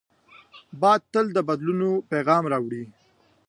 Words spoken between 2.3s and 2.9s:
راوړي